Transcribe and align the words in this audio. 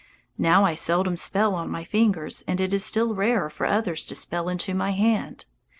Now 0.39 0.65
I 0.65 0.73
seldom 0.73 1.15
spell 1.15 1.53
on 1.53 1.69
my 1.69 1.83
fingers, 1.83 2.43
and 2.47 2.59
it 2.59 2.73
is 2.73 2.83
still 2.83 3.13
rarer 3.13 3.51
for 3.51 3.67
others 3.67 4.03
to 4.07 4.15
spell 4.15 4.49
into 4.49 4.73
my 4.73 4.93
hand. 4.93 5.45